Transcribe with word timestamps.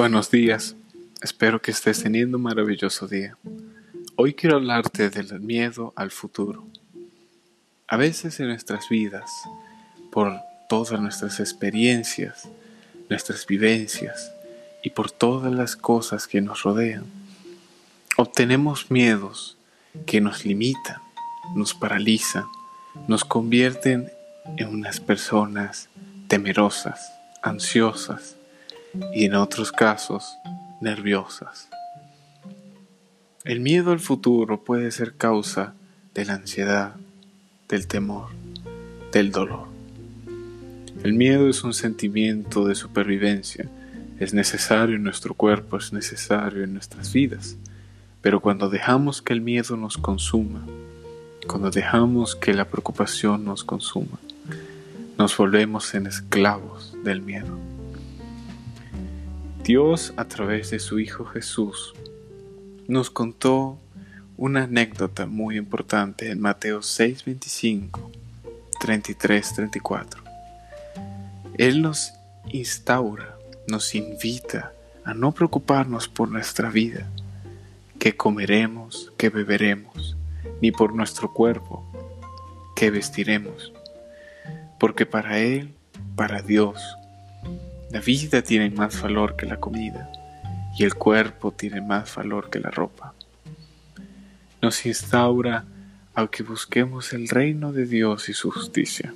Buenos 0.00 0.30
días, 0.30 0.76
espero 1.20 1.60
que 1.60 1.72
estés 1.72 2.02
teniendo 2.02 2.38
un 2.38 2.44
maravilloso 2.44 3.06
día. 3.06 3.36
Hoy 4.16 4.32
quiero 4.32 4.56
hablarte 4.56 5.10
del 5.10 5.40
miedo 5.40 5.92
al 5.94 6.10
futuro. 6.10 6.66
A 7.86 7.98
veces 7.98 8.40
en 8.40 8.48
nuestras 8.48 8.88
vidas, 8.88 9.30
por 10.10 10.40
todas 10.70 10.98
nuestras 11.02 11.38
experiencias, 11.38 12.48
nuestras 13.10 13.46
vivencias 13.46 14.32
y 14.82 14.88
por 14.88 15.10
todas 15.10 15.52
las 15.52 15.76
cosas 15.76 16.26
que 16.26 16.40
nos 16.40 16.62
rodean, 16.62 17.04
obtenemos 18.16 18.90
miedos 18.90 19.58
que 20.06 20.22
nos 20.22 20.46
limitan, 20.46 20.96
nos 21.54 21.74
paralizan, 21.74 22.46
nos 23.06 23.22
convierten 23.22 24.10
en 24.56 24.68
unas 24.68 24.98
personas 24.98 25.90
temerosas, 26.26 27.12
ansiosas, 27.42 28.38
y 29.14 29.24
en 29.24 29.34
otros 29.34 29.72
casos 29.72 30.36
nerviosas. 30.80 31.68
El 33.44 33.60
miedo 33.60 33.92
al 33.92 34.00
futuro 34.00 34.62
puede 34.64 34.90
ser 34.90 35.14
causa 35.14 35.74
de 36.14 36.24
la 36.24 36.34
ansiedad, 36.34 36.94
del 37.68 37.86
temor, 37.86 38.28
del 39.12 39.30
dolor. 39.30 39.68
El 41.02 41.14
miedo 41.14 41.48
es 41.48 41.64
un 41.64 41.72
sentimiento 41.72 42.66
de 42.66 42.74
supervivencia, 42.74 43.68
es 44.18 44.34
necesario 44.34 44.96
en 44.96 45.02
nuestro 45.02 45.34
cuerpo, 45.34 45.78
es 45.78 45.92
necesario 45.92 46.64
en 46.64 46.74
nuestras 46.74 47.12
vidas, 47.12 47.56
pero 48.20 48.40
cuando 48.40 48.68
dejamos 48.68 49.22
que 49.22 49.32
el 49.32 49.40
miedo 49.40 49.76
nos 49.76 49.96
consuma, 49.96 50.66
cuando 51.46 51.70
dejamos 51.70 52.36
que 52.36 52.52
la 52.52 52.66
preocupación 52.66 53.44
nos 53.44 53.64
consuma, 53.64 54.18
nos 55.16 55.36
volvemos 55.36 55.94
en 55.94 56.06
esclavos 56.06 56.94
del 57.02 57.22
miedo. 57.22 57.69
Dios 59.64 60.14
a 60.16 60.24
través 60.24 60.70
de 60.70 60.78
su 60.78 60.98
Hijo 60.98 61.26
Jesús 61.26 61.92
nos 62.88 63.10
contó 63.10 63.78
una 64.38 64.64
anécdota 64.64 65.26
muy 65.26 65.58
importante 65.58 66.30
en 66.30 66.40
Mateo 66.40 66.80
6, 66.82 67.26
25, 67.26 68.10
33, 68.80 69.54
34. 69.54 70.22
Él 71.58 71.82
nos 71.82 72.14
instaura, 72.48 73.36
nos 73.68 73.94
invita 73.94 74.72
a 75.04 75.12
no 75.12 75.32
preocuparnos 75.32 76.08
por 76.08 76.30
nuestra 76.30 76.70
vida, 76.70 77.06
que 77.98 78.16
comeremos, 78.16 79.12
que 79.18 79.28
beberemos, 79.28 80.16
ni 80.62 80.72
por 80.72 80.94
nuestro 80.94 81.34
cuerpo, 81.34 81.84
que 82.74 82.90
vestiremos, 82.90 83.74
porque 84.80 85.04
para 85.04 85.38
Él, 85.38 85.74
para 86.16 86.40
Dios, 86.40 86.80
la 87.90 88.00
vida 88.00 88.40
tiene 88.42 88.70
más 88.70 89.02
valor 89.02 89.34
que 89.34 89.46
la 89.46 89.58
comida 89.58 90.10
y 90.78 90.84
el 90.84 90.94
cuerpo 90.94 91.50
tiene 91.50 91.80
más 91.80 92.14
valor 92.14 92.48
que 92.48 92.60
la 92.60 92.70
ropa. 92.70 93.14
Nos 94.62 94.86
instaura 94.86 95.64
a 96.14 96.26
que 96.28 96.44
busquemos 96.44 97.12
el 97.12 97.28
reino 97.28 97.72
de 97.72 97.86
Dios 97.86 98.28
y 98.28 98.32
su 98.32 98.50
justicia, 98.50 99.12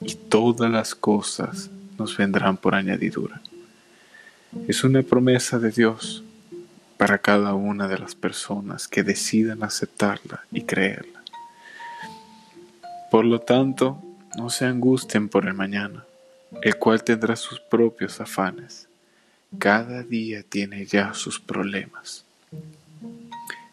y 0.00 0.14
todas 0.14 0.70
las 0.70 0.94
cosas 0.94 1.70
nos 1.96 2.16
vendrán 2.16 2.56
por 2.56 2.74
añadidura. 2.74 3.40
Es 4.66 4.82
una 4.82 5.02
promesa 5.02 5.58
de 5.58 5.70
Dios 5.70 6.24
para 6.96 7.18
cada 7.18 7.54
una 7.54 7.86
de 7.86 7.98
las 7.98 8.14
personas 8.14 8.88
que 8.88 9.04
decidan 9.04 9.62
aceptarla 9.62 10.44
y 10.50 10.62
creerla. 10.62 11.22
Por 13.10 13.24
lo 13.24 13.40
tanto, 13.40 14.02
no 14.36 14.50
se 14.50 14.64
angustien 14.64 15.28
por 15.28 15.46
el 15.46 15.54
mañana 15.54 16.04
el 16.62 16.76
cual 16.76 17.02
tendrá 17.02 17.36
sus 17.36 17.60
propios 17.60 18.20
afanes. 18.20 18.88
Cada 19.58 20.02
día 20.02 20.42
tiene 20.42 20.84
ya 20.86 21.14
sus 21.14 21.40
problemas. 21.40 22.24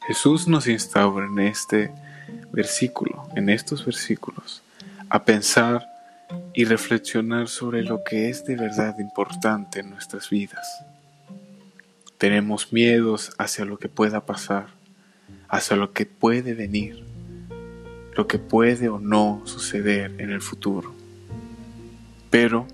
Jesús 0.07 0.47
nos 0.47 0.67
instaura 0.67 1.25
en 1.25 1.39
este 1.39 1.91
versículo, 2.51 3.28
en 3.35 3.50
estos 3.50 3.85
versículos, 3.85 4.62
a 5.09 5.23
pensar 5.23 5.88
y 6.53 6.66
reflexionar 6.66 7.47
sobre 7.47 7.83
lo 7.83 8.03
que 8.03 8.29
es 8.29 8.45
de 8.45 8.56
verdad 8.56 8.97
importante 9.00 9.79
en 9.79 9.89
nuestras 9.89 10.29
vidas. 10.29 10.83
Tenemos 12.17 12.72
miedos 12.72 13.33
hacia 13.38 13.66
lo 13.66 13.78
que 13.78 13.89
pueda 13.89 14.25
pasar, 14.25 14.67
hacia 15.50 15.75
lo 15.75 15.91
que 15.91 16.06
puede 16.06 16.53
venir, 16.53 17.03
lo 18.16 18.28
que 18.28 18.39
puede 18.39 18.89
o 18.89 19.00
no 19.00 19.41
suceder 19.45 20.13
en 20.19 20.31
el 20.31 20.41
futuro. 20.41 21.03
Pero 22.33 22.66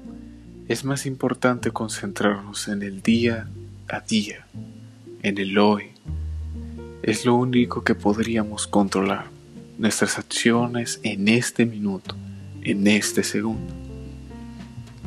es 0.70 0.86
más 0.86 1.06
importante 1.06 1.72
concentrarnos 1.72 2.70
en 2.70 2.82
el 2.82 3.02
día 3.02 3.50
a 3.90 4.00
día, 4.00 4.48
en 5.22 5.38
el 5.38 5.58
hoy. 5.58 5.90
Es 7.04 7.26
lo 7.26 7.36
único 7.36 7.84
que 7.84 7.94
podríamos 7.94 8.68
controlar, 8.68 9.26
nuestras 9.78 10.18
acciones 10.18 11.02
en 11.04 11.28
este 11.28 11.66
minuto, 11.66 12.16
en 12.62 12.88
este 12.88 13.22
segundo. 13.22 13.74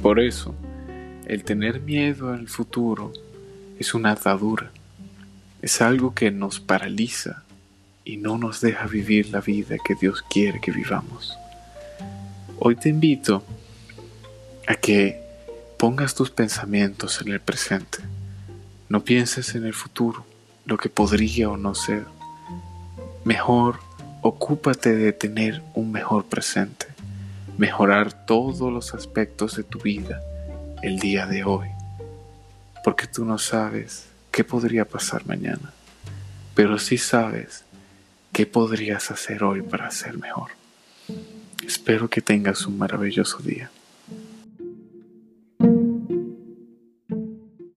Por 0.03 0.21
eso, 0.21 0.55
el 1.25 1.45
tener 1.45 1.81
miedo 1.81 2.31
al 2.31 2.47
futuro 2.47 3.11
es 3.79 3.95
una 3.95 4.11
atadura, 4.11 4.71
es 5.63 5.81
algo 5.81 6.13
que 6.15 6.31
nos 6.31 6.61
paraliza 6.61 7.43
y 8.05 8.19
no 8.19 8.37
nos 8.37 8.61
deja 8.61 8.87
vivir 8.87 9.31
la 9.31 9.41
vida 9.41 9.77
que 9.83 9.95
Dios 9.99 10.23
quiere 10.31 10.61
que 10.61 10.73
vivamos. 10.73 11.39
Hoy 12.59 12.77
te 12.77 12.91
invito 12.91 13.37
a 13.37 13.62
que 14.77 15.21
pongas 15.79 16.15
tus 16.15 16.31
pensamientos 16.31 17.21
en 17.21 17.29
el 17.33 17.41
presente. 17.41 17.99
No 18.89 19.03
pienses 19.05 19.55
en 19.55 19.65
el 19.65 19.75
futuro, 19.75 20.25
lo 20.65 20.77
que 20.77 20.89
podría 20.89 21.51
o 21.51 21.57
no 21.57 21.75
ser. 21.75 22.05
Mejor 23.25 23.81
ocúpate 24.23 24.95
de 24.95 25.13
tener 25.13 25.63
un 25.75 25.91
mejor 25.91 26.27
presente, 26.27 26.87
mejorar 27.59 28.27
todos 28.27 28.73
los 28.73 28.95
aspectos 28.95 29.57
de 29.57 29.65
tu 29.65 29.81
vida 29.81 30.21
el 30.83 30.99
día 30.99 31.27
de 31.27 31.45
hoy, 31.45 31.69
porque 32.85 33.07
tú 33.07 33.25
no 33.25 33.39
sabes 33.39 34.07
qué 34.31 34.45
podría 34.45 34.85
pasar 34.85 35.27
mañana, 35.27 35.73
pero 36.55 36.79
sí 36.79 36.99
sabes 36.99 37.65
qué 38.33 38.47
podrías 38.47 39.11
hacer 39.11 39.43
hoy 39.43 39.63
para 39.63 39.91
ser 39.91 40.19
mejor. 40.19 40.51
Espero 41.67 42.09
que 42.09 42.21
tengas 42.21 42.67
un 42.67 42.79
maravilloso 42.79 43.39
día. 43.39 43.71